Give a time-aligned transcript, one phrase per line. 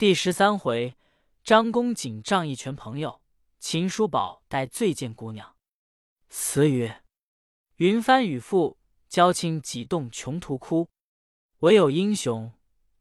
[0.00, 0.96] 第十三回，
[1.44, 3.20] 张公瑾仗义全朋友，
[3.58, 5.54] 秦叔宝带醉见姑娘。
[6.30, 7.04] 词曰：
[7.76, 8.78] 云帆雨覆，
[9.10, 10.88] 交情几动穷途哭。
[11.58, 12.50] 唯有英雄，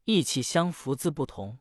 [0.03, 1.59] 意气相扶自不同。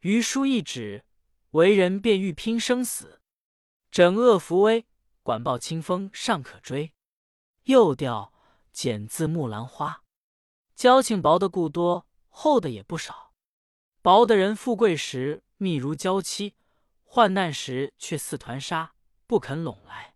[0.00, 1.04] 余书一纸，
[1.50, 3.20] 为人便欲拼生死。
[3.92, 4.84] 枕恶扶危，
[5.22, 6.92] 管鲍清风尚可追。
[7.66, 8.32] 又调
[8.72, 10.02] 剪自木兰花。
[10.74, 13.25] 交情薄的故多，厚的也不少。
[14.06, 16.54] 薄的人富贵时密如娇妻，
[17.02, 18.94] 患难时却似团纱，
[19.26, 20.14] 不肯拢来。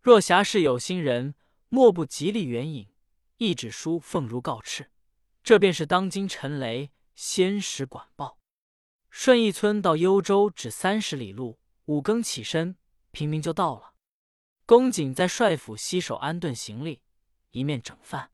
[0.00, 1.36] 若侠士有心人，
[1.68, 2.88] 莫不极力援引，
[3.36, 4.88] 一纸书奉如告敕。
[5.44, 8.40] 这便是当今陈雷先使管报。
[9.08, 12.76] 顺义村到幽州只三十里路，五更起身，
[13.12, 13.94] 平民就到了。
[14.66, 17.00] 公瑾在帅府西首安顿行李，
[17.52, 18.32] 一面整饭，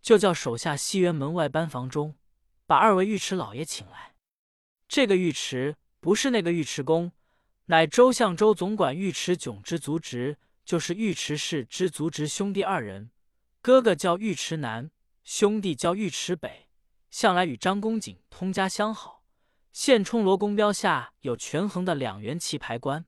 [0.00, 2.14] 就叫手下西园门外班房中，
[2.66, 4.11] 把二位尉迟老爷请来。
[4.94, 7.12] 这个尉迟不是那个尉迟恭，
[7.64, 13.10] 乃周相周总管尉迟迥之族侄，就是尉迟氏之族侄兄弟二人。
[13.62, 14.90] 哥哥叫尉迟南，
[15.24, 16.68] 兄弟叫尉迟北，
[17.10, 19.24] 向来与张公瑾通家相好。
[19.72, 23.06] 现充罗公标下有权衡的两员旗牌官。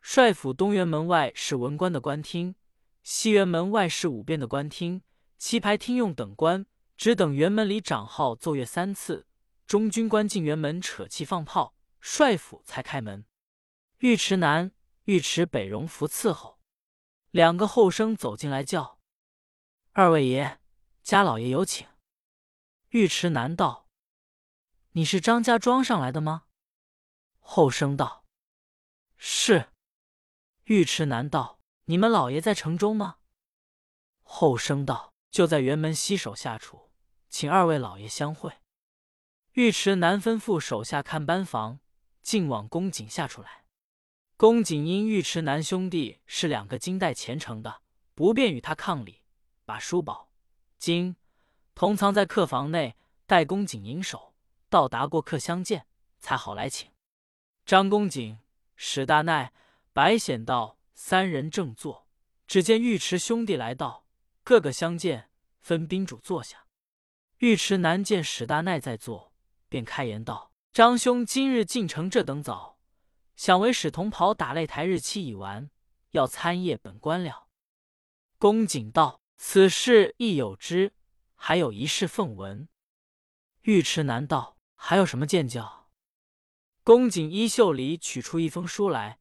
[0.00, 2.54] 帅府东园门外是文官的官厅，
[3.02, 5.02] 西园门外是武便的官厅，
[5.36, 6.64] 旗牌厅用等官，
[6.96, 9.26] 只等辕门里长号奏乐三次。
[9.66, 13.24] 中军官进辕门扯气放炮，帅府才开门。
[13.98, 14.72] 尉迟南、
[15.04, 16.60] 尉迟北荣福伺候。
[17.30, 19.00] 两个后生走进来叫
[19.92, 20.60] ：“二位爷，
[21.02, 21.86] 家老爷有请。”
[22.90, 23.88] 尉迟南道
[24.92, 26.44] ：“你是张家庄上来的吗？”
[27.40, 28.26] 后生道
[29.16, 29.70] ：“是。”
[30.64, 33.18] 尉迟南道：“你们老爷在城中吗？”
[34.22, 36.90] 后生道：“就在辕门西首下处，
[37.28, 38.52] 请二位老爷相会。”
[39.54, 41.80] 尉迟南吩咐手下看班房，
[42.22, 43.66] 竟往宫瑾下出来。
[44.38, 47.82] 宫瑾因尉迟南兄弟是两个金代虔诚的，
[48.14, 49.20] 不便与他抗礼，
[49.66, 50.30] 把书宝、
[50.78, 51.16] 金
[51.74, 52.96] 同藏在客房内，
[53.26, 54.32] 待公瑾迎手
[54.70, 55.86] 到达过客相见，
[56.18, 56.90] 才好来请。
[57.66, 58.38] 张公瑾、
[58.74, 59.52] 史大奈、
[59.92, 62.08] 白显道三人正坐，
[62.46, 64.06] 只见尉迟兄弟来到，
[64.42, 65.28] 个个相见，
[65.60, 66.64] 分宾主坐下。
[67.40, 69.31] 尉迟南见史大奈在坐。
[69.72, 72.76] 便开言道：“张兄今日进城这等早，
[73.36, 75.70] 想为使同袍打擂台，日期已完，
[76.10, 77.46] 要参谒本官了。”
[78.36, 80.92] 公瑾道：“此事亦有之，
[81.34, 82.68] 还有一事奉闻。”
[83.64, 85.88] 尉迟难道：“还有什么见教？”
[86.84, 89.20] 公瑾衣袖里取出一封书来，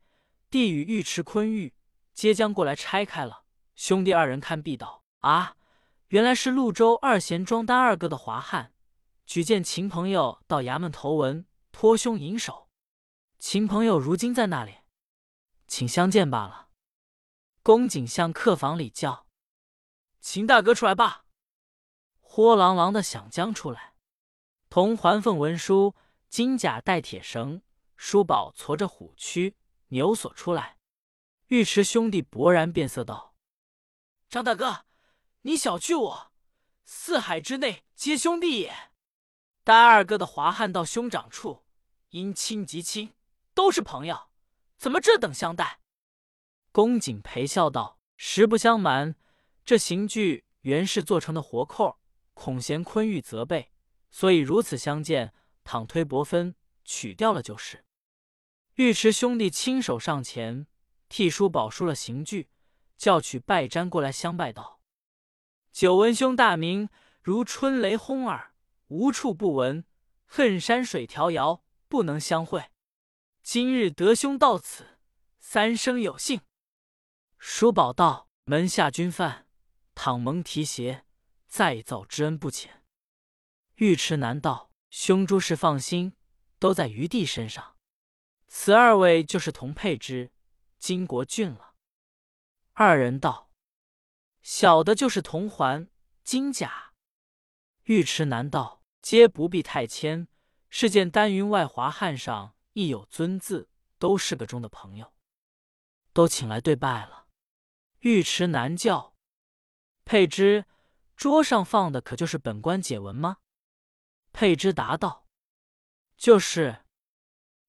[0.49, 1.73] 递与尉迟坤玉，
[2.13, 3.45] 皆将过来拆开了。
[3.75, 5.55] 兄弟二人看毕道：“啊，
[6.09, 8.73] 原来是潞州二贤庄单二哥的华汉。”
[9.31, 12.69] 举荐秦朋友到衙门投文，托兄引手。
[13.39, 14.79] 秦朋友如今在那里？
[15.67, 16.67] 请相见罢了。
[17.63, 19.25] 公瑾向客房里叫
[20.19, 21.23] ：“秦大哥出来吧！”
[22.19, 23.95] 豁啷啷的响将出来，
[24.69, 25.95] 同环凤文书，
[26.27, 27.61] 金甲带铁绳，
[27.95, 29.55] 书宝驮着虎躯，
[29.87, 30.77] 牛锁出来。
[31.47, 33.33] 尉迟兄弟勃然变色道
[34.27, 34.83] ：“张大哥，
[35.43, 36.31] 你小觑我！
[36.83, 38.75] 四海之内皆兄弟也。”
[39.63, 41.63] 大二哥的华汉到兄长处，
[42.09, 43.13] 因亲即亲，
[43.53, 44.29] 都是朋友，
[44.75, 45.81] 怎么这等相待？
[46.71, 49.15] 公瑾陪笑道：“实不相瞒，
[49.63, 51.99] 这刑具原是做成的活扣，
[52.33, 53.71] 恐嫌坤玉责备，
[54.09, 55.31] 所以如此相见，
[55.63, 57.85] 倘推薄分，取掉了就是。”
[58.77, 60.65] 尉迟兄弟亲手上前
[61.07, 62.49] 替叔宝输了刑具，
[62.97, 64.79] 叫取拜毡过来相拜道
[65.71, 66.89] ：“久闻兄大名，
[67.21, 68.47] 如春雷轰耳。”
[68.91, 69.85] 无处不闻，
[70.25, 72.71] 恨山水迢遥，不能相会。
[73.41, 74.99] 今日得兄到此，
[75.39, 76.41] 三生有幸。
[77.37, 79.47] 叔宝道：“门下军犯，
[79.95, 81.05] 倘蒙提携，
[81.47, 82.83] 再造之恩不浅。”
[83.79, 86.17] 尉迟南道：“兄诸事放心，
[86.59, 87.77] 都在余弟身上。
[88.49, 90.33] 此二位就是童配之、
[90.77, 91.75] 金国俊了。”
[92.75, 93.49] 二人道
[94.43, 95.89] ：“小的就是童环、
[96.25, 96.91] 金甲。”
[97.87, 98.80] 尉迟南道。
[99.01, 100.27] 皆不必太谦，
[100.69, 105.13] 是见丹云外华汉上亦有尊字，都是个中的朋友，
[106.13, 107.27] 都请来对拜了。
[108.01, 109.15] 尉迟南叫
[110.05, 110.65] 佩芝，
[111.15, 113.37] 桌上放的可就是本官解文吗？
[114.31, 115.27] 佩芝答道
[116.17, 116.85] ：“就是。”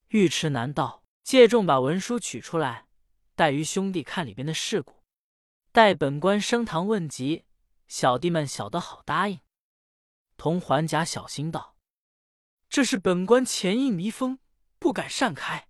[0.09, 2.87] 尉迟南道：“借重把文书取出来，
[3.35, 5.03] 待于兄弟看里边的事故，
[5.73, 7.47] 待本官升堂问及，
[7.89, 9.41] 小弟们晓得好答应。”
[10.43, 11.77] 同环甲小心道
[12.69, 14.41] ：“这是本官前印弥封，
[14.81, 15.69] 不敢擅开。”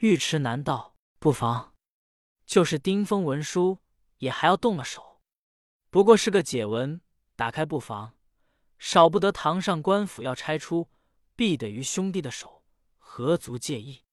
[0.00, 1.72] 尉迟难道：“不妨，
[2.44, 3.78] 就是丁封文书，
[4.18, 5.22] 也还要动了手。
[5.88, 7.00] 不过是个解文，
[7.36, 8.12] 打开不妨，
[8.78, 10.90] 少不得堂上官府要拆出，
[11.34, 12.62] 必得于兄弟的手，
[12.98, 14.04] 何足介意？”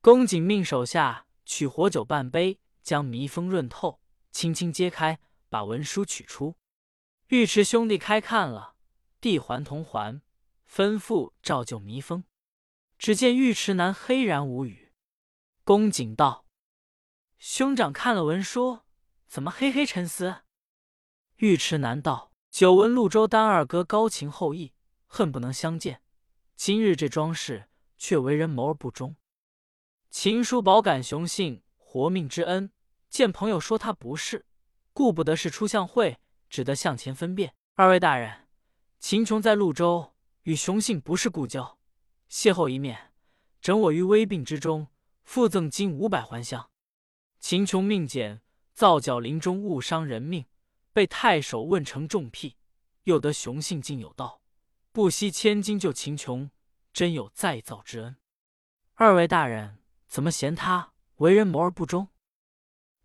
[0.00, 4.00] 公瑾命手下取火酒半杯，将弥封润透，
[4.30, 5.20] 轻轻揭开，
[5.50, 6.56] 把文书取出。
[7.26, 8.76] 尉迟兄弟开看了，
[9.20, 10.22] 递还铜环，
[10.68, 12.24] 吩咐照旧密封。
[12.98, 14.92] 只见尉迟南黑然无语。
[15.64, 16.46] 公瑾道
[17.38, 18.80] ：“兄长看了文书，
[19.26, 20.42] 怎么嘿嘿沉思？”
[21.38, 24.72] 尉迟南道：“久闻潞州丹二哥高情厚义，
[25.06, 26.02] 恨不能相见。
[26.56, 29.14] 今日这桩事，却为人谋而不忠。
[30.10, 32.72] 秦叔宝感雄信活命之恩，
[33.08, 34.46] 见朋友说他不是，
[34.92, 36.18] 顾不得是出相会，
[36.50, 37.54] 只得向前分辨。
[37.74, 38.47] 二位大人，
[38.98, 41.78] 秦琼在潞州与雄信不是故交，
[42.30, 43.12] 邂逅一面，
[43.60, 44.88] 整我于危病之中。”
[45.28, 46.70] 附赠金五百还乡。
[47.38, 48.40] 秦琼命简
[48.72, 50.46] 造角林中误伤人命，
[50.90, 52.56] 被太守问成重辟，
[53.02, 54.40] 又得雄信竟有道，
[54.90, 56.50] 不惜千金救秦琼，
[56.94, 58.16] 真有再造之恩。
[58.94, 62.08] 二位大人怎么嫌他为人谋而不忠？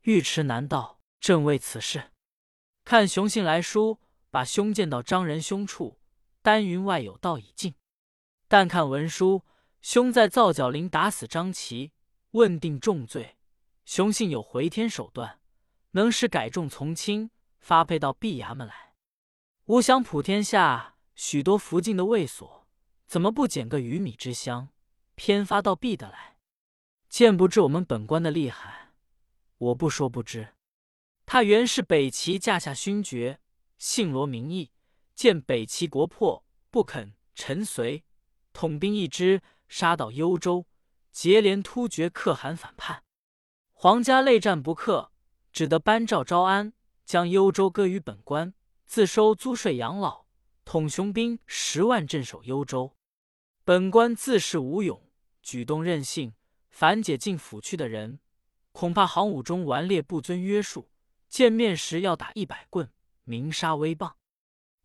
[0.03, 2.13] 尉迟难道正为此事。
[2.85, 3.99] 看雄信来书，
[4.33, 5.99] 把凶剑到张仁兄处，
[6.41, 7.75] 丹云外有道已尽。
[8.47, 9.43] 但看文书，
[9.79, 11.91] 兄在皂角林打死张琪。
[12.31, 13.37] 问定重罪，
[13.85, 15.39] 雄信有回天手段，
[15.91, 18.95] 能使改重从轻，发配到毕衙门来。
[19.65, 22.67] 吾想普天下许多福晋的卫所，
[23.05, 24.69] 怎么不捡个鱼米之乡，
[25.13, 26.37] 偏发到毕的来？
[27.07, 28.93] 见不知我们本官的厉害，
[29.59, 30.55] 我不说不知。
[31.27, 33.39] 他原是北齐驾下勋爵，
[33.83, 34.71] 姓罗名义，
[35.13, 38.05] 见北齐国破，不肯臣随，
[38.53, 40.65] 统兵一支，杀到幽州。
[41.11, 43.03] 结连突厥可汗反叛，
[43.73, 45.11] 皇家内战不克，
[45.51, 46.71] 只得颁诏招安，
[47.03, 48.53] 将幽州割于本官，
[48.85, 50.27] 自收租税养老，
[50.63, 52.95] 统雄兵十万镇守幽州。
[53.65, 56.33] 本官自恃无勇，举动任性，
[56.69, 58.21] 凡解进府去的人，
[58.71, 60.89] 恐怕行伍中顽劣不遵约束，
[61.27, 62.89] 见面时要打一百棍，
[63.23, 64.17] 明杀威棒。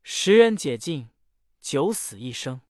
[0.02, 1.10] 十人解禁，
[1.60, 2.60] 九死一生。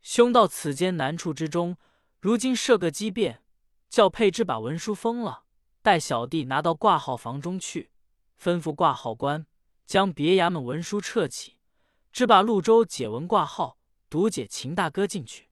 [0.00, 1.76] 兄到此间难处之中。
[2.20, 3.42] 如今设个机变，
[3.88, 5.44] 叫佩芝把文书封了，
[5.82, 7.90] 带小弟拿到挂号房中去，
[8.40, 9.44] 吩咐挂号官
[9.86, 11.58] 将别衙门文书撤起，
[12.12, 13.76] 只把潞州解文挂号，
[14.08, 15.50] 独解秦大哥进去。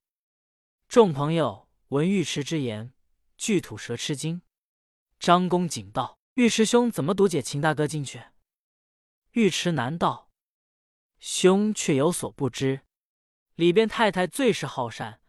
[0.89, 2.93] 众朋友闻尉迟之言，
[3.37, 4.41] 俱吐舌吃惊。
[5.19, 8.23] 张公瑾道：“尉迟兄怎么独解秦大哥进去？”
[9.33, 10.31] 尉迟难道
[11.21, 12.81] ：“兄却有所不知，
[13.55, 15.21] 里边太太最是好善。”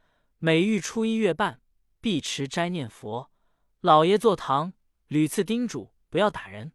[0.43, 1.61] 每遇初一月半，
[1.99, 3.31] 必持斋念佛。
[3.79, 4.73] 老爷坐堂，
[5.05, 6.73] 屡次叮嘱不要打人。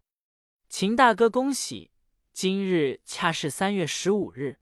[0.69, 1.90] 秦大哥恭喜，
[2.32, 4.61] 今日恰是三月十五日。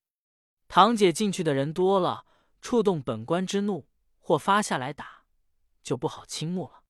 [0.69, 2.25] 堂姐进去的人多了，
[2.62, 3.87] 触动本官之怒，
[4.19, 5.25] 或发下来打，
[5.82, 6.82] 就不好倾慕了。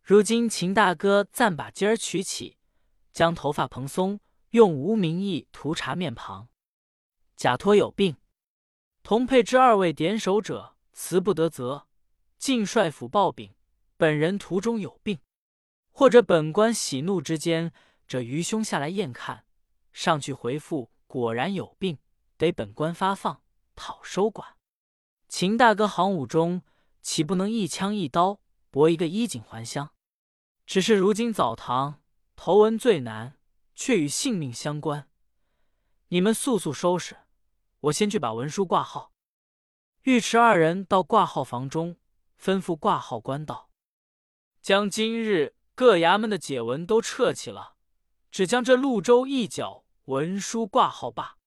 [0.00, 2.56] 如今秦大哥暂把襟儿取起，
[3.12, 4.18] 将头发蓬松，
[4.52, 6.48] 用无名义涂搽面庞，
[7.36, 8.16] 假托有病。
[9.02, 10.72] 同配之二位点首者。
[10.94, 11.86] 辞不得责，
[12.36, 13.54] 晋帅府报禀，
[13.96, 15.18] 本人途中有病，
[15.90, 17.72] 或者本官喜怒之间，
[18.06, 19.46] 这愚兄下来验看，
[19.94, 21.96] 上去回复，果然有病，
[22.36, 23.42] 得本官发放
[23.74, 24.56] 讨收管。
[25.28, 26.60] 秦大哥行伍中，
[27.00, 28.40] 岂不能一枪一刀
[28.70, 29.94] 搏一个衣锦还乡？
[30.66, 32.02] 只是如今澡堂
[32.36, 33.38] 头文最难，
[33.84, 35.10] 却与性命相关。
[36.06, 37.16] 你们速速收拾，
[37.80, 39.12] 我先去把文书挂号。
[40.04, 41.96] 尉迟二人到挂号房中，
[42.40, 43.70] 吩咐挂号官道
[44.62, 47.74] ：“将今日各衙门的解文都撤起了，
[48.30, 51.38] 只将这潞州一角文书挂号罢。”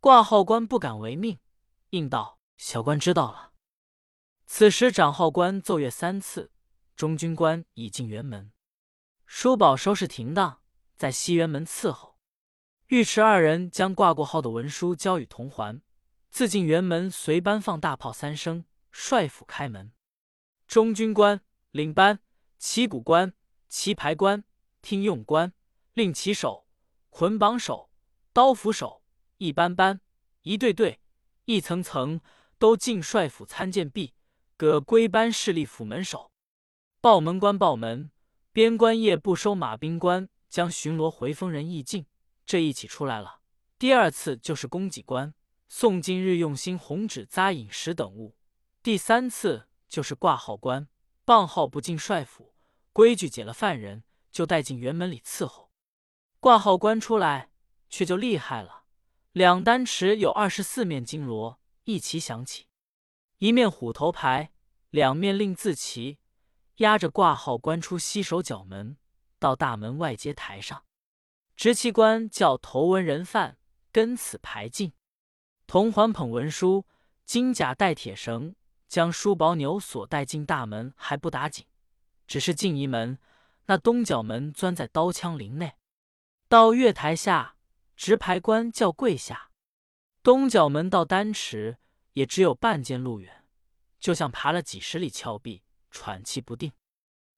[0.00, 1.38] 挂号官不敢违命，
[1.90, 3.52] 应道：“小官知道了。”
[4.46, 6.50] 此时长号官奏乐三次，
[6.96, 8.50] 中军官已进辕门，
[9.24, 10.63] 叔宝收拾停当，
[10.96, 12.18] 在西辕门伺候。
[12.88, 15.80] 尉迟二人将挂过号的文书交与同环。
[16.30, 19.92] 自进辕门，随班放大炮三声，帅府开门。
[20.66, 22.18] 中军官、领班、
[22.58, 23.32] 旗鼓官、
[23.68, 24.42] 旗牌官、
[24.82, 25.52] 听用官、
[25.92, 26.66] 令旗手、
[27.10, 27.90] 捆绑手、
[28.32, 29.02] 刀斧手，
[29.36, 30.00] 一班班、
[30.42, 31.00] 一队队、
[31.44, 32.20] 一层层，
[32.58, 34.14] 都进帅府参见毕，
[34.56, 36.32] 各归班势力府门首。
[37.00, 38.10] 报门官报门，
[38.52, 42.06] 边关夜不收马兵官将巡逻回风人议进。
[42.46, 43.40] 这一起出来了。
[43.76, 45.34] 第二次就是供给官。
[45.68, 48.36] 宋今日用心红纸扎饮食等物。
[48.80, 50.86] 第三次就是挂号官，
[51.24, 52.54] 棒号不进帅府，
[52.92, 55.72] 规矩解了犯人就带进辕门里伺候。
[56.38, 57.50] 挂号官出来
[57.90, 58.84] 却就厉害了，
[59.32, 62.68] 两丹池有二十四面金锣一齐响起，
[63.38, 64.52] 一面虎头牌，
[64.90, 66.18] 两面令字旗，
[66.76, 68.96] 压着挂号官出西首角门，
[69.44, 70.86] 到大门外阶台上，
[71.54, 73.58] 执旗官叫头文人犯
[73.92, 74.94] 跟此排进。
[75.66, 76.86] 铜环捧文书，
[77.26, 78.56] 金甲带铁绳，
[78.88, 81.66] 将书宝牛锁带进大门，还不打紧，
[82.26, 83.18] 只是进一门，
[83.66, 85.74] 那东角门钻在刀枪林内。
[86.48, 87.56] 到月台下，
[87.94, 89.50] 执牌官叫跪下。
[90.22, 91.76] 东角门到丹池
[92.14, 93.44] 也只有半间路远，
[94.00, 96.72] 就像爬了几十里峭壁，喘气不定。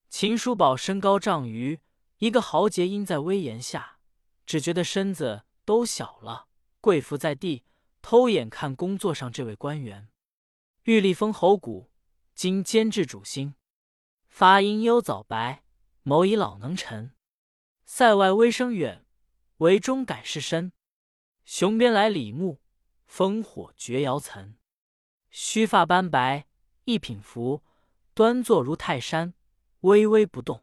[0.08, 1.80] 秦叔宝身高丈余，
[2.18, 3.98] 一个豪杰因在威严下，
[4.46, 6.48] 只觉得身子都小了，
[6.80, 7.64] 跪伏在地。
[8.00, 10.08] 偷眼看工作上这位官员，
[10.84, 11.90] 玉立封喉骨，
[12.36, 13.56] 经监制主心，
[14.28, 15.64] 发音幽早白，
[16.04, 17.16] 谋以老能臣。
[17.84, 19.04] 塞外威声远，
[19.58, 20.72] 围中感事深。
[21.44, 22.60] 雄边来李牧，
[23.10, 24.56] 烽火绝瑶岑。
[25.30, 26.46] 须发斑白，
[26.84, 27.64] 一品服，
[28.14, 29.34] 端坐如泰山，
[29.80, 30.62] 巍巍不动。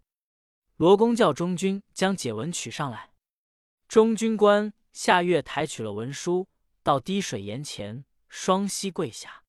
[0.84, 3.14] 罗公叫中军将解文取上来。
[3.88, 6.50] 中军官下月台取了文书。
[6.84, 9.46] 到滴水岩前，双膝跪下。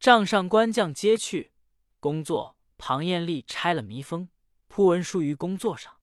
[0.00, 1.52] 帐上官将接去
[2.00, 2.56] 工作。
[2.76, 4.28] 庞彦立拆了密封，
[4.66, 6.00] 铺文书于工作上。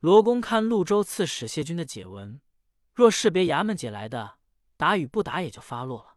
[0.00, 2.38] 罗公看潞州刺史谢军的解文，
[2.92, 4.36] 若是别衙门解来的，
[4.76, 6.16] 打与不打也就发落了。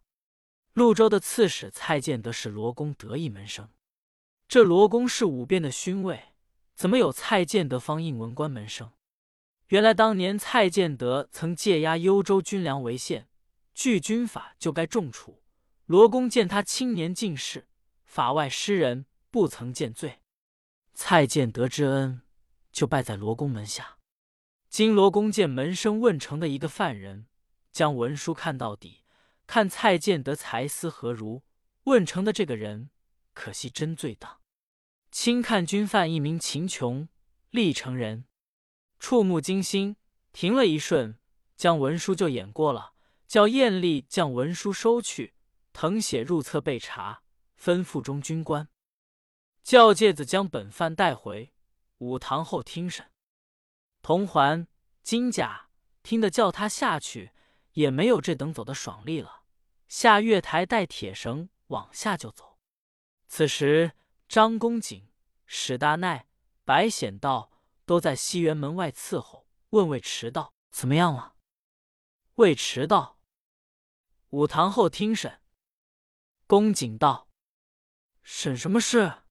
[0.74, 3.70] 潞州的刺史蔡建德是罗公得意门生，
[4.50, 6.29] 这罗公是五变的勋位，
[6.80, 8.94] 怎么有蔡建德方应文官门生？
[9.68, 13.28] 原来当年蔡建德曾借押幽州军粮为限。
[13.74, 15.44] 据军法就该重处。
[15.88, 17.68] 罗公见他青年进士，
[18.06, 20.22] 法外施人，不曾见罪。
[20.94, 22.22] 蔡建德之恩，
[22.72, 23.98] 就拜在罗公门下。
[24.70, 27.28] 今罗公见门生问成的一个犯人，
[27.74, 29.04] 将文书看到底，
[29.46, 31.44] 看蔡建德才思何如？
[31.84, 32.90] 问成的这个人，
[33.34, 34.39] 可惜真罪当。
[35.12, 37.10] 轻看军犯一名秦琼，
[37.50, 38.26] 历城人，
[39.00, 39.96] 触目惊心，
[40.32, 41.18] 停了一瞬，
[41.56, 42.94] 将文书就演过了。
[43.28, 45.36] 叫艳丽将文书收去，
[45.72, 47.22] 誊写入册备查，
[47.62, 48.70] 吩咐中军官
[49.64, 51.54] 叫介子将本犯带回
[52.00, 53.12] 武堂后听审。
[54.02, 54.68] 铜环、
[55.04, 55.70] 金甲
[56.02, 57.32] 听得叫他下去，
[57.74, 59.44] 也没有这等走的爽利了。
[59.88, 62.58] 下月台带铁绳往下就走。
[63.28, 63.92] 此时
[64.30, 65.10] 张公瑾、
[65.48, 66.28] 史大奈、
[66.64, 67.52] 白显道
[67.84, 71.34] 都在西园门外伺候，问魏迟道怎么样了？
[72.36, 73.18] 魏迟道。
[74.30, 75.42] 武堂后听审，
[76.46, 77.28] 公瑾道
[78.22, 79.24] ：“审什么事？”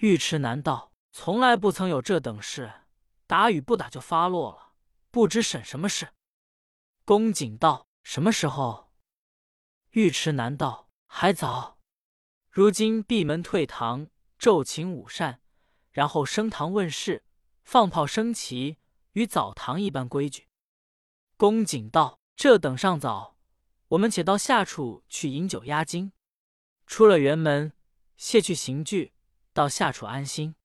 [0.00, 2.86] 尉迟难道：“从来不曾有这等事，
[3.26, 4.72] 打与不打就发落了，
[5.10, 6.14] 不知审什么事。”
[7.04, 8.90] 公瑾道：“什么时候？”
[9.92, 11.77] 尉迟难道：“还早。
[12.58, 15.38] 如今闭门退堂，昼寝午膳，
[15.92, 17.22] 然后升堂问事，
[17.62, 18.78] 放炮升旗，
[19.12, 20.48] 与澡堂一般规矩。”
[21.38, 23.36] 公瑾道：“这等尚早。”
[23.90, 26.10] 我们且到下处去饮酒压惊。
[26.84, 27.72] 出了辕门，
[28.16, 29.12] 卸去刑具，
[29.52, 30.56] 到下处安心。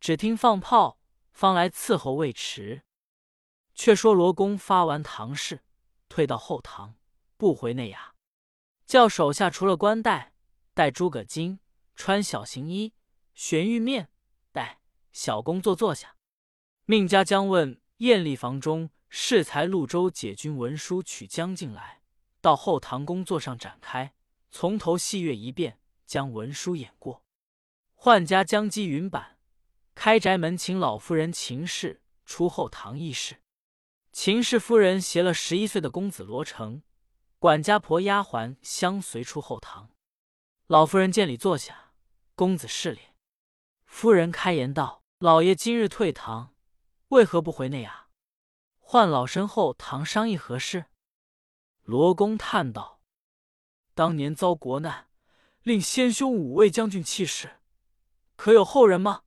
[0.00, 0.98] 只听放炮，
[1.34, 2.84] 方来伺候未迟。
[3.74, 5.62] 却说罗公发完堂事，
[6.08, 6.94] 退到后堂，
[7.36, 8.12] 不回内衙，
[8.86, 10.32] 叫手下除了官带，
[10.78, 11.58] 戴诸葛巾，
[11.96, 12.92] 穿小行衣，
[13.34, 14.10] 悬玉面，
[14.52, 14.78] 带
[15.10, 16.14] 小工作坐下。
[16.84, 22.02] 命家将问艳丽房中适才陆州解军文书取将进来。
[22.40, 24.14] 到后堂工作上展开，
[24.52, 27.24] 从头细阅一遍，将文书演过。
[27.96, 29.38] 宦家将积云板，
[29.96, 33.42] 开宅门请老夫人秦氏出后堂议事。
[34.12, 36.84] 秦氏夫人携了十一岁的公子罗成，
[37.40, 39.90] 管家婆丫鬟相随出后堂。
[40.68, 41.94] 老夫人见礼坐下，
[42.34, 43.00] 公子侍礼。
[43.86, 46.54] 夫人开言道：“老爷今日退堂，
[47.08, 47.90] 为何不回内衙？
[48.78, 50.84] 唤老身后堂商议何事？”
[51.84, 53.00] 罗公叹道
[53.96, 55.08] ：“当年遭国难，
[55.62, 57.60] 令先兄五位将军弃世，
[58.36, 59.22] 可有后人吗？”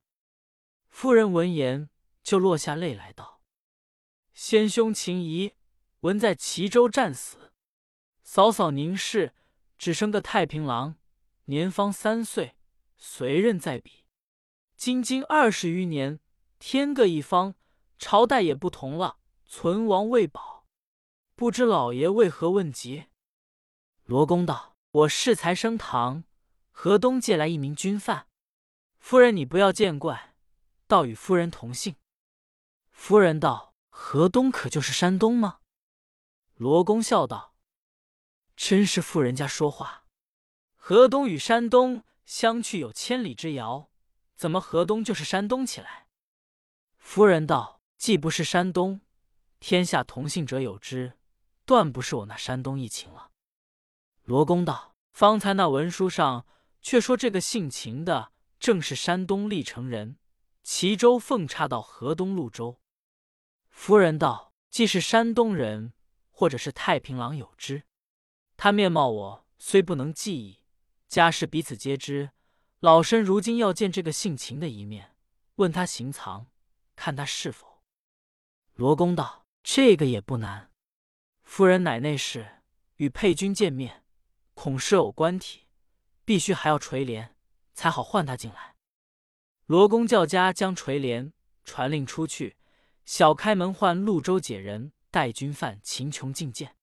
[0.90, 1.90] 夫人闻言
[2.22, 3.40] 就落下泪来，道
[4.32, 5.54] ：“先兄秦仪
[6.02, 7.52] 闻在齐州战死，
[8.22, 9.34] 嫂嫂宁氏
[9.76, 10.94] 只生个太平郎，
[11.46, 12.56] 年方三岁，
[12.96, 14.04] 随任在彼。
[14.76, 16.20] 今经二十余年，
[16.58, 17.54] 天各一方，
[17.98, 20.66] 朝代也不同了，存亡未保。”
[21.34, 23.06] 不知老爷为何问及？
[24.04, 26.24] 罗公道：“我适才升堂，
[26.70, 28.28] 河东借来一名军犯。
[28.98, 30.36] 夫人，你不要见怪，
[30.86, 31.96] 倒与夫人同姓。”
[32.92, 35.60] 夫人道：“河东可就是山东吗？”
[36.54, 37.56] 罗公笑道
[38.54, 40.01] ：“真是妇人家说话。
[40.84, 43.88] 河东与山东相去有千里之遥，
[44.34, 46.08] 怎么河东就是山东起来？”
[46.98, 49.00] 夫人道：“既不是山东，
[49.60, 51.16] 天下同姓者有之，
[51.64, 53.30] 断不是我那山东一情了。”
[54.26, 56.44] 罗公道：“方才那文书上
[56.80, 60.18] 却说这个姓秦的正是山东历城人，
[60.64, 62.80] 齐州奉差到河东潞州。”
[63.70, 65.92] 夫人道：“既是山东人，
[66.32, 67.84] 或者是太平郎有之。
[68.56, 70.58] 他面貌我虽不能记忆，
[71.12, 72.30] 家世彼此皆知。
[72.80, 75.14] 老身如今要见这个姓秦的一面，
[75.56, 76.46] 问他行藏，
[76.96, 77.82] 看他是否。”
[78.72, 80.70] 罗公道：“这个也不难。
[81.42, 82.62] 夫人乃内侍，
[82.96, 84.04] 与佩君见面。”
[84.54, 85.66] 恐是有官体，
[86.24, 87.36] 必须还要垂帘，
[87.74, 88.76] 才好唤他进来。
[89.66, 92.56] 罗公叫家将垂帘传令出去，
[93.04, 96.74] 小开门唤潞州解人带军犯秦琼觐见。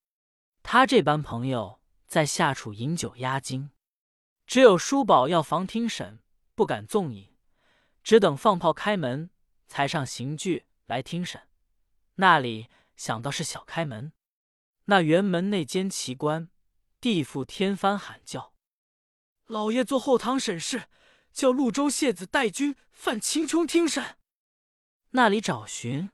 [0.61, 3.71] 他这般朋友在下处饮酒压惊，
[4.49, 6.23] 只有叔宝要防听审，
[6.55, 7.35] 不敢纵饮，
[8.01, 9.29] 只等放炮开门，
[9.67, 11.47] 才上刑具来听审。
[12.15, 14.11] 那里想到是小开门，
[14.85, 16.49] 那辕门内监奇官。
[16.99, 18.55] 地父天翻喊叫
[19.45, 20.89] ：“老爷坐后堂审事，
[21.31, 24.17] 叫潞州谢子带军犯秦琼听审。”
[25.13, 26.09] 那里找寻，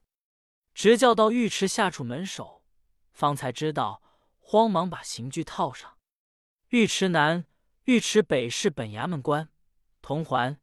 [0.74, 2.66] 直叫到尉迟下处门首，
[3.14, 4.04] 方才知道，
[4.40, 5.98] 慌忙把刑具套上。
[6.72, 7.46] 尉迟南、
[7.86, 9.48] 尉迟北是本衙门官，
[10.02, 10.60] 同环、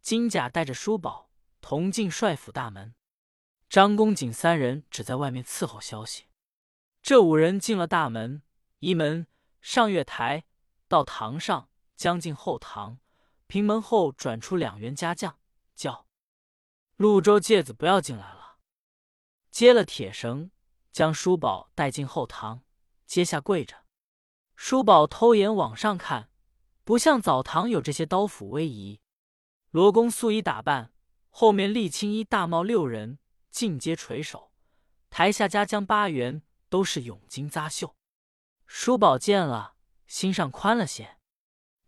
[0.00, 1.30] 金甲带着叔宝
[1.60, 2.96] 同进帅府大门。
[3.68, 6.24] 张公瑾三人只在外面伺候消息。
[7.00, 8.42] 这五人进了大门，
[8.80, 9.28] 移门。
[9.60, 10.44] 上月台，
[10.88, 12.98] 到堂上，将进后堂，
[13.46, 15.38] 平门后转出两员家将，
[15.76, 16.08] 叫
[16.98, 18.58] 潞州介子不要进来了。
[19.52, 20.50] 接了铁绳，
[20.90, 22.64] 将叔宝带进后堂，
[23.06, 23.84] 阶下跪着。
[24.56, 26.28] 叔宝偷眼往上看，
[26.86, 29.00] 不像澡堂有这些刀斧威仪。
[29.70, 30.92] 罗公素衣打扮，
[31.30, 33.18] 后面立青衣大帽六人，
[33.50, 34.52] 尽皆垂首。
[35.10, 37.96] 台下家将八员都是永金扎袖。
[38.66, 39.74] 叔宝见了，
[40.06, 41.18] 心上宽了些。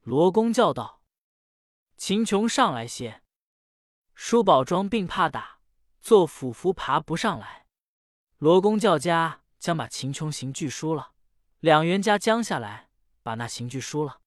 [0.01, 1.01] 罗公叫道
[1.97, 3.23] ：“秦琼上来些。”
[4.17, 5.61] 叔宝装病怕打，
[6.01, 7.69] 做俯伏爬不上来。
[8.39, 11.13] 罗公叫家将把秦琼刑具输了，
[11.61, 12.91] 两员家将下来
[13.23, 14.19] 把那刑具输了。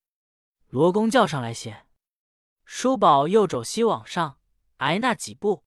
[0.71, 1.85] 罗公叫上来些，
[2.63, 4.39] 叔宝右肘膝往上
[4.77, 5.65] 挨那几步。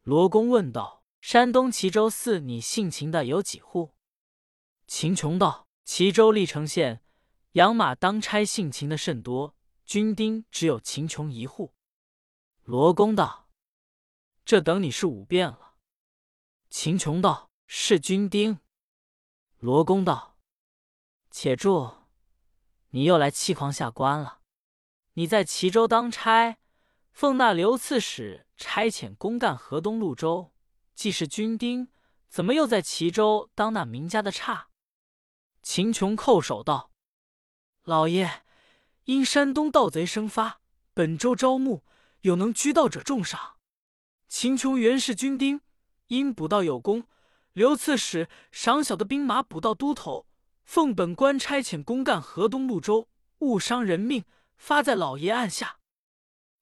[0.00, 3.94] 罗公问道：“山东齐州寺，你姓秦的有几户？”
[4.88, 5.68] 秦琼道。
[5.84, 7.02] 齐州历城县
[7.52, 11.74] 养马当差姓秦的甚多，军丁只有秦琼一户。
[12.62, 13.48] 罗公道
[14.46, 15.74] ：“这等你是五遍了。”
[16.70, 18.60] 秦琼道：“是军丁。”
[19.58, 20.38] 罗公道
[21.32, 21.99] ：“且住，
[22.90, 24.40] 你又来欺狂下官了。
[25.14, 26.58] 你在齐州当差，
[27.12, 30.52] 奉那刘刺史差遣公干河东潞州，
[30.94, 31.88] 既是军丁，
[32.28, 34.68] 怎么又在齐州当那名家的差？”
[35.62, 36.90] 秦琼叩首道
[37.84, 38.42] ：“老爷，
[39.04, 40.60] 因山东盗贼生发，
[40.94, 41.84] 本州招募
[42.22, 43.56] 有能居盗者重赏。
[44.26, 45.60] 秦琼原是军丁，
[46.06, 47.06] 因捕盗有功，
[47.52, 50.26] 刘刺史赏小的兵马捕盗都头，
[50.72, 54.24] 奉本官差遣公干河东潞州，误伤人命，
[54.56, 55.80] 发在老爷案下。”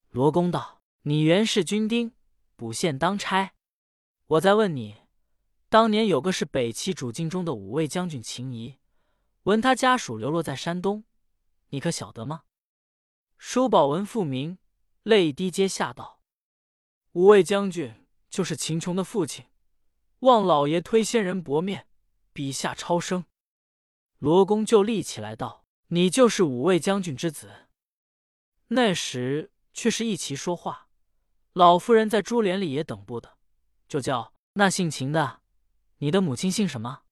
[0.09, 2.15] 罗公道：“你原是军丁，
[2.57, 3.53] 补县当差。
[4.27, 4.97] 我再问你，
[5.69, 8.79] 当年有个是北齐主境中的五位将军秦仪。”
[9.45, 11.05] 闻他家属流落在山东，
[11.69, 12.45] 你可晓得吗？
[13.37, 14.57] 叔宝闻父名，
[15.03, 16.23] 泪滴阶下道
[17.13, 19.45] ：“五位将军就是秦琼的父亲，
[20.21, 21.87] 望老爷推仙人薄面，
[22.33, 23.27] 笔下超生。”
[24.19, 27.69] 罗公就立起来道：“你就是五位将军之子。”
[28.69, 30.89] 那时却是一齐说话，
[31.53, 33.39] 老夫人在珠帘里也等不得，
[33.89, 35.43] 就叫那姓秦的
[35.99, 37.03] ：“你的母亲姓什么？”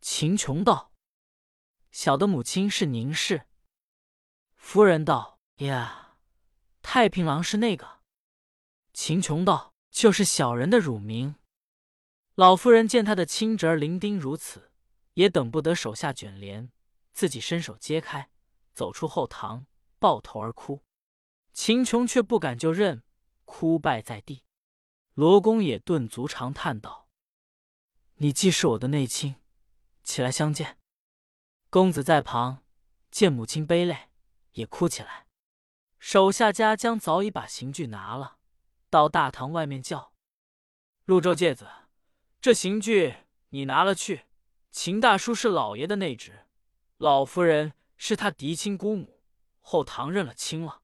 [0.00, 0.92] 秦琼道。
[1.90, 3.46] 小的母亲是宁氏。
[4.54, 6.16] 夫人道：“呀，
[6.82, 8.00] 太平郎是那个。”
[8.92, 11.34] 秦琼道：“就是小人的乳名。”
[12.36, 14.69] 老夫人见他的亲侄儿伶仃如此，
[15.14, 16.70] 也等不得手下卷帘，
[17.12, 18.30] 自己伸手揭开，
[18.72, 19.66] 走出后堂，
[19.98, 20.82] 抱头而哭。
[21.52, 23.02] 秦琼却不敢就认，
[23.44, 24.44] 哭拜在地。
[25.14, 27.08] 罗公也顿足长叹道
[28.16, 29.34] ：“你既是我的内亲，
[30.02, 30.78] 起来相见。”
[31.68, 32.64] 公子在旁
[33.10, 34.10] 见母亲悲泪，
[34.52, 35.26] 也哭起来。
[35.98, 38.38] 手下家将早已把刑具拿了，
[38.88, 40.14] 到大堂外面叫
[41.04, 41.68] ：“陆州介子，
[42.40, 43.16] 这刑具
[43.50, 44.24] 你拿了去。
[44.70, 46.46] 秦大叔是老爷的内侄，
[46.96, 49.20] 老夫人是他嫡亲姑母，
[49.60, 50.82] 后堂认了亲了。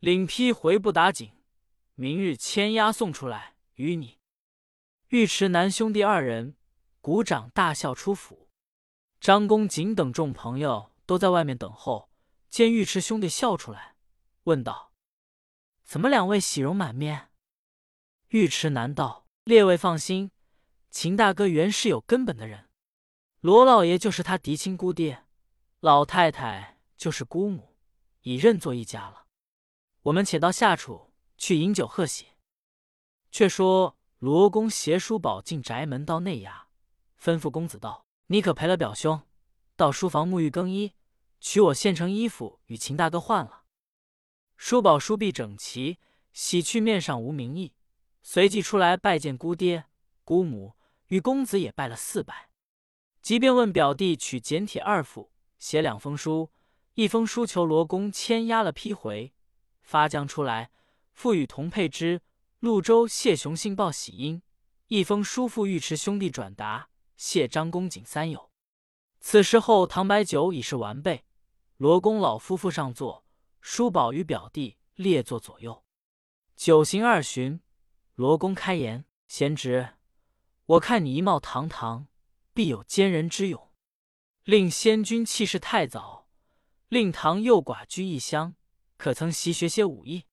[0.00, 1.32] 领批回不打紧，
[1.94, 4.18] 明日牵押送出来与你。”
[5.10, 6.56] 尉迟南兄弟二人
[7.00, 8.50] 鼓掌大笑出府。
[9.18, 12.10] 张公瑾等众朋友都在外面等候，
[12.50, 13.96] 见尉迟兄弟笑出来。
[14.44, 14.92] 问道
[15.82, 17.30] ：“怎么两位喜容满面？”
[18.30, 20.30] 尉迟南道：“列位放心，
[20.90, 22.65] 秦大哥原是有根本的人，
[23.46, 25.22] 罗老爷就是他嫡亲姑爹，
[25.78, 27.76] 老太太就是姑母，
[28.22, 29.26] 已认作一家了。
[30.02, 32.26] 我们且到下处去饮酒贺喜。
[33.30, 36.62] 却说罗公携叔宝进宅门到内衙，
[37.22, 39.22] 吩咐公子道：“你可陪了表兄
[39.76, 40.94] 到书房沐浴更衣，
[41.38, 43.62] 取我现成衣服与秦大哥换了。”
[44.58, 46.00] 叔宝书毕整齐，
[46.32, 47.76] 洗去面上无名意，
[48.24, 49.84] 随即出来拜见姑爹
[50.24, 50.74] 姑母，
[51.06, 52.45] 与公子也拜了四拜。
[53.26, 56.52] 即便问表弟取简帖二副，写两封书，
[56.94, 59.34] 一封书求罗公签押了批回，
[59.82, 60.70] 发将出来，
[61.12, 62.20] 付与同佩之、
[62.60, 64.42] 潞州谢雄信报喜音；
[64.86, 68.52] 一封书付尉迟兄弟转达，谢张公瑾三友。
[69.18, 71.24] 此时后唐白酒已是完备，
[71.78, 73.24] 罗公老夫妇上座。
[73.60, 75.82] 叔宝与表弟列坐左右，
[76.54, 77.60] 九行二巡。
[78.14, 79.94] 罗公开言：“贤侄，
[80.66, 82.06] 我看你一貌堂堂，
[82.56, 83.70] 必有奸人之勇。
[84.44, 86.26] 令仙君气势太早，
[86.88, 88.54] 令堂幼寡居异乡，
[88.96, 90.24] 可曾习学些武艺？”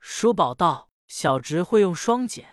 [0.00, 2.44] 叔宝道：“小侄会用双锏。”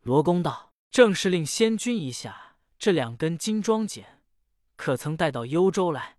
[0.00, 4.06] 罗公道：“正是令仙君一下，这两根金装锏，
[4.76, 6.16] 可曾带到幽州来？”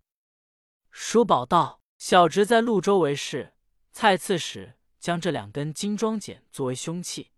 [0.91, 1.81] 叔宝道。
[1.97, 3.55] 小侄在潞州为事，
[3.93, 7.31] 蔡刺史将这两根金装锏作为凶器，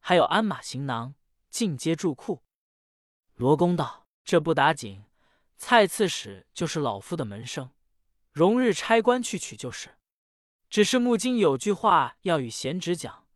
[0.00, 1.14] 还有鞍马行囊，
[1.50, 2.42] 尽皆住库。
[3.42, 5.02] 罗公道：“这不打紧，
[5.56, 7.70] 蔡刺史就是老夫的门生，
[8.30, 9.96] 容日差官去取就是。
[10.70, 13.26] 只是木金有句话要与贤侄讲：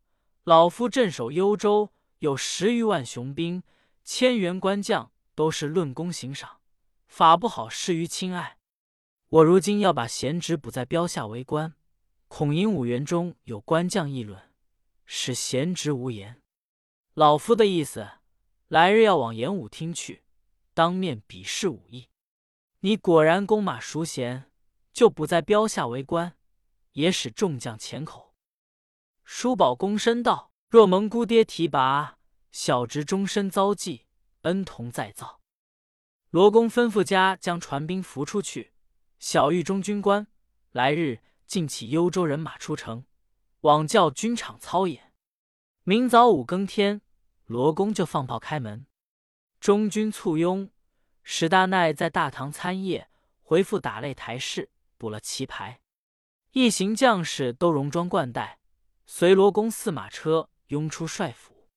[0.45, 1.90] 老夫镇守幽州，
[2.21, 3.64] 有十余万雄兵，
[4.05, 6.61] 千员官将，都是论功行赏，
[7.09, 8.59] 法不好施于亲爱。”
[9.29, 11.75] 我如今要把贤侄补在标下为官，
[12.29, 14.40] 恐引五员中有官将议论，
[15.05, 16.40] 使贤侄无言。
[17.14, 18.09] 老夫的意思，
[18.68, 20.24] 来日要往演武厅去，
[20.74, 22.09] 当面比试武艺。
[22.81, 24.46] 你果然弓马熟娴，
[24.92, 26.37] 就不在标下为官，
[26.92, 28.35] 也使众将浅口。
[29.24, 32.18] 叔宝躬身道：“若蒙姑爹提拔，
[32.50, 34.07] 小侄终身遭际，
[34.42, 35.40] 恩同再造。”
[36.31, 38.72] 罗公吩咐家将传兵扶出去。
[39.20, 40.26] 小狱中军官，
[40.72, 43.07] 来日尽起幽州人马出城，
[43.61, 45.12] 往教军场操演。
[45.85, 47.00] 明早五更天，
[47.46, 48.87] 罗公就放炮开门。
[49.59, 50.70] 中军簇拥，
[51.22, 53.06] 史大奈在大堂参谒，
[53.42, 55.80] 回复打擂台式，补了旗牌。
[56.52, 58.59] 一行将士都戎装冠带，
[59.06, 61.68] 随罗公四马车拥出帅府。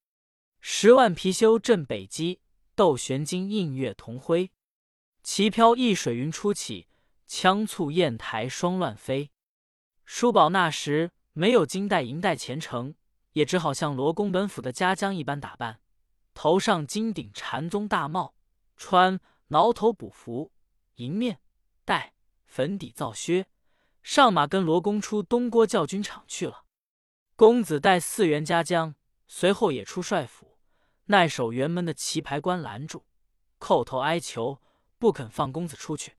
[0.59, 2.41] 十万貔貅镇北击，
[2.75, 4.51] 斗玄金映月同辉。
[5.23, 6.87] 旗飘易水云初起。
[7.31, 9.29] 枪簇砚台双乱飞，
[10.03, 12.95] 叔宝那时没有金带银带前程，
[13.39, 15.79] 也只好像罗公本府的家将一般打扮，
[16.33, 18.35] 头上金顶禅宗大帽，
[18.75, 20.51] 穿挠头补服，
[20.95, 21.39] 银面
[21.85, 23.47] 带粉底皂靴，
[24.03, 26.65] 上马跟罗公出东郭教军场去了。
[27.37, 30.57] 公子带四员家将，随后也出帅府，
[31.05, 33.05] 奈守辕门的旗牌官拦住，
[33.57, 34.61] 叩头哀求，
[34.97, 36.17] 不肯放公子出去。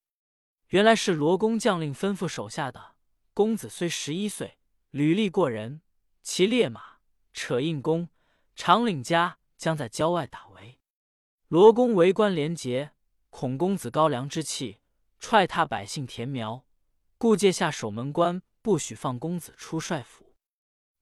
[0.68, 2.94] 原来是罗公将令吩咐手下的
[3.34, 4.56] 公子，虽十一岁，
[4.92, 5.82] 履历过人，
[6.22, 6.89] 骑烈马，
[7.32, 8.08] 扯印弓，
[8.54, 10.78] 长领家将在郊外打围。
[11.48, 12.92] 罗公为官廉洁，
[13.30, 14.80] 恐公子高粱之气，
[15.18, 16.64] 踹踏百姓田苗，
[17.18, 20.34] 故借下守门官，不许放公子出帅府。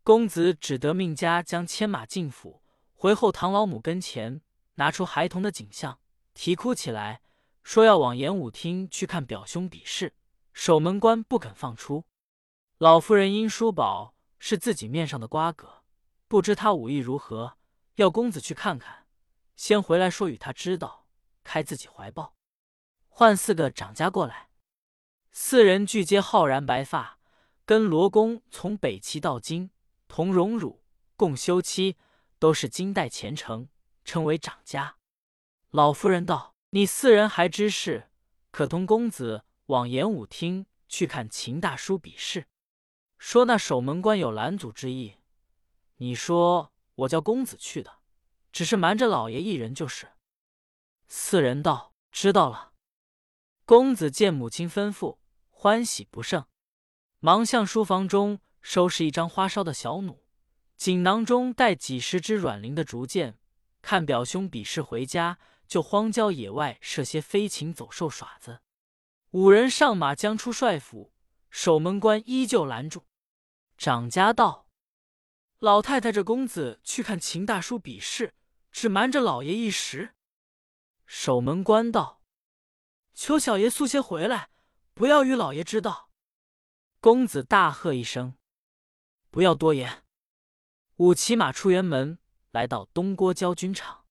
[0.02, 2.62] 公子只得命家将牵马进府，
[2.94, 4.40] 回后唐老母跟前，
[4.76, 5.98] 拿出孩童的景象，
[6.32, 7.20] 啼哭起来。
[7.62, 10.14] 说要往演武厅去看表兄比试，
[10.54, 12.04] 守门官不肯放出。
[12.78, 15.77] 老夫人因叔宝是自己面上的瓜葛，
[16.28, 17.56] 不知他武艺如何，
[17.96, 19.06] 要公子去看看，
[19.56, 21.06] 先回来说与他知道，
[21.42, 22.34] 开自己怀抱。
[23.08, 24.50] 唤四个掌家过来，
[25.32, 27.18] 四人俱皆浩然白发，
[27.64, 29.70] 跟罗公从北齐到今，
[30.06, 30.84] 同荣辱，
[31.16, 31.96] 共休妻，
[32.38, 33.68] 都是金代前程，
[34.04, 34.98] 称为掌家。
[35.70, 36.54] 老夫人道。
[36.70, 38.10] 你四人还知事，
[38.50, 42.44] 可同公子往演武厅去看秦大叔比试，
[43.16, 45.14] 说那守门官有拦阻之意。
[45.98, 47.98] 你说我叫公子去的，
[48.50, 50.08] 只是瞒着老爷一人就是。
[51.06, 52.72] 四人道：“知道了。”
[53.64, 55.18] 公子见母亲吩咐，
[55.50, 56.46] 欢喜不胜，
[57.20, 60.24] 忙向书房中收拾一张花哨的小弩，
[60.76, 63.38] 锦囊中带几十支软灵的竹箭。
[63.80, 68.60] 看表兄比试回家，就荒郊野外设些飞禽走兽耍子。
[69.30, 71.12] 五人上马将出帅府，
[71.50, 73.04] 守门官依旧拦住。
[73.76, 74.66] 掌家道
[75.58, 78.34] ：“老太太，这公子去看秦大叔比试，
[78.70, 80.14] 只瞒着老爷一时。”
[81.06, 82.22] 守门官道
[83.14, 84.50] ：“求小爷速些回来，
[84.94, 86.10] 不要与老爷知道。”
[87.00, 88.36] 公子大喝一声
[89.30, 90.04] ：“不要多言！”
[90.96, 92.18] 五骑马出辕门。
[92.50, 94.06] 来到东郭教军场，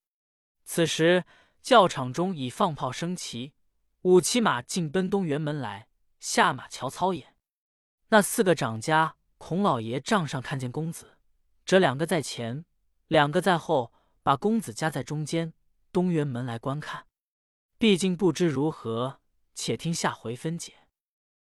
[0.63, 1.25] 此时
[1.59, 3.53] 教场中已放炮升旗，
[4.03, 7.35] 五骑马进奔东辕门来，下马瞧操演。
[8.09, 11.16] 那四个长家，孔老爷帐上看见公子，
[11.67, 12.63] 这两个在前，
[13.09, 13.91] 两个在后，
[14.23, 15.53] 把公子夹在中间，
[15.91, 17.07] 东园门来观看。
[17.77, 19.19] 毕竟不知如何，
[19.53, 20.86] 且听下回分解。